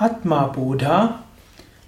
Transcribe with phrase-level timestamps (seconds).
[0.00, 1.24] Atma Buddha,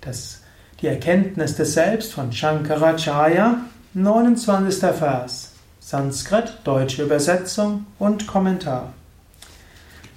[0.00, 0.42] das,
[0.80, 3.58] die Erkenntnis des Selbst von Shankaracharya,
[3.94, 4.80] 29.
[4.80, 8.92] Vers, Sanskrit, deutsche Übersetzung und Kommentar.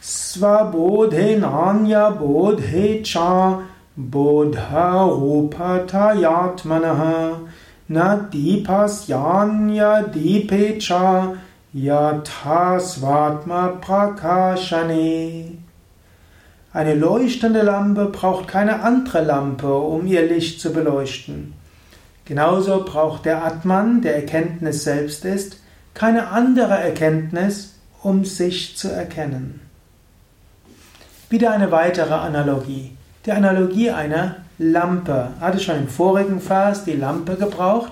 [0.02, 3.62] Svabodhenanya bodhecha
[3.96, 7.42] bodha rupatayatmanaha
[7.90, 11.38] na dipasyanya dipecha
[11.72, 15.60] yatha svatma prakashane
[16.74, 21.54] eine leuchtende Lampe braucht keine andere Lampe, um ihr Licht zu beleuchten.
[22.26, 25.60] Genauso braucht der Atman, der Erkenntnis selbst ist,
[25.94, 29.60] keine andere Erkenntnis, um sich zu erkennen.
[31.30, 32.98] Wieder eine weitere Analogie.
[33.26, 35.30] Die Analogie einer Lampe.
[35.40, 37.92] Hatte schon im vorigen Vers die Lampe gebraucht,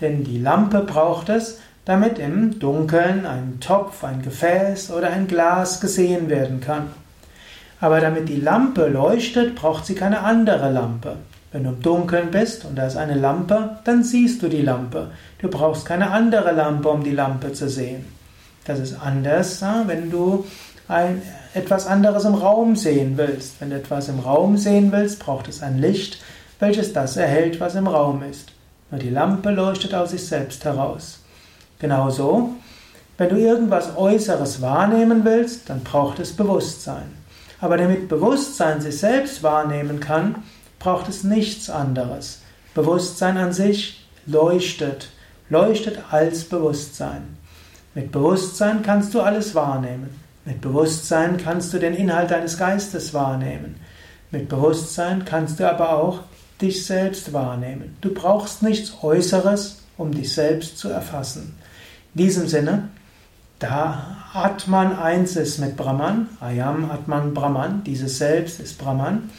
[0.00, 5.80] denn die Lampe braucht es, damit im Dunkeln ein Topf, ein Gefäß oder ein Glas
[5.80, 6.90] gesehen werden kann.
[7.80, 11.16] Aber damit die Lampe leuchtet, braucht sie keine andere Lampe.
[11.52, 15.10] Wenn du im Dunkeln bist und da ist eine Lampe, dann siehst du die Lampe.
[15.40, 18.04] Du brauchst keine andere Lampe, um die Lampe zu sehen.
[18.66, 20.44] Das ist anders, wenn du
[20.88, 21.22] ein,
[21.54, 23.60] etwas anderes im Raum sehen willst.
[23.60, 26.20] Wenn du etwas im Raum sehen willst, braucht es ein Licht,
[26.58, 28.50] welches das erhält, was im Raum ist.
[28.90, 31.20] Nur die Lampe leuchtet aus sich selbst heraus.
[31.78, 32.50] Genauso,
[33.16, 37.17] wenn du irgendwas Äußeres wahrnehmen willst, dann braucht es Bewusstsein.
[37.60, 40.36] Aber damit Bewusstsein sich selbst wahrnehmen kann,
[40.78, 42.40] braucht es nichts anderes.
[42.74, 45.08] Bewusstsein an sich leuchtet,
[45.48, 47.36] leuchtet als Bewusstsein.
[47.94, 50.20] Mit Bewusstsein kannst du alles wahrnehmen.
[50.44, 53.76] Mit Bewusstsein kannst du den Inhalt deines Geistes wahrnehmen.
[54.30, 56.20] Mit Bewusstsein kannst du aber auch
[56.60, 57.96] dich selbst wahrnehmen.
[58.00, 61.56] Du brauchst nichts Äußeres, um dich selbst zu erfassen.
[62.14, 62.88] In diesem Sinne,
[63.58, 69.30] da Atman eins ist mit Brahman, Ayam Atman Brahman, dieses Selbst ist Brahman,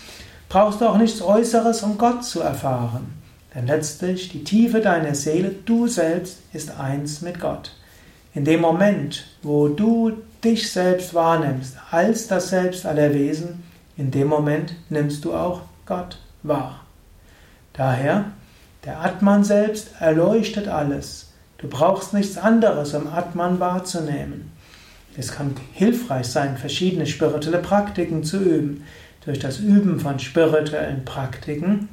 [0.50, 3.14] brauchst du auch nichts Äußeres, um Gott zu erfahren.
[3.56, 7.76] Denn letztlich die Tiefe deiner Seele, du selbst, ist eins mit Gott.
[8.34, 10.12] In dem Moment, wo du
[10.44, 13.64] dich selbst wahrnimmst als das Selbst aller Wesen,
[13.98, 16.82] in dem Moment nimmst du auch Gott wahr.
[17.74, 18.26] Daher,
[18.86, 21.34] der Atman selbst erleuchtet alles.
[21.60, 24.52] Du brauchst nichts anderes, um Atman wahrzunehmen.
[25.18, 28.86] Es kann hilfreich sein, verschiedene spirituelle Praktiken zu üben.
[29.26, 31.90] Durch das Üben von spirituellen Praktiken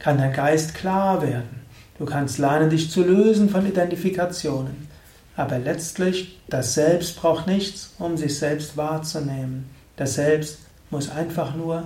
[0.00, 1.62] kann dein Geist klar werden.
[1.98, 4.88] Du kannst lernen, dich zu lösen von Identifikationen.
[5.36, 9.70] Aber letztlich, das Selbst braucht nichts, um sich selbst wahrzunehmen.
[9.96, 10.58] Das Selbst
[10.90, 11.84] muss einfach nur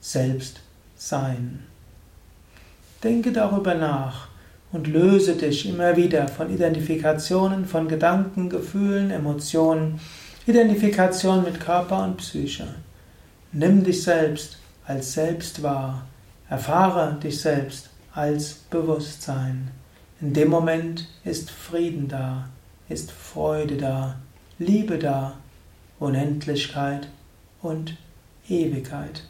[0.00, 0.60] selbst
[0.96, 1.64] sein.
[3.02, 4.28] Denke darüber nach
[4.72, 10.00] und löse dich immer wieder von Identifikationen, von Gedanken, Gefühlen, Emotionen,
[10.46, 12.66] Identifikation mit Körper und Psyche.
[13.52, 16.06] Nimm dich selbst als selbst wahr,
[16.48, 19.70] erfahre dich selbst als Bewusstsein.
[20.20, 22.48] In dem Moment ist Frieden da,
[22.88, 24.16] ist Freude da,
[24.58, 25.34] Liebe da,
[25.98, 27.08] Unendlichkeit
[27.60, 27.96] und
[28.48, 29.22] Ewigkeit.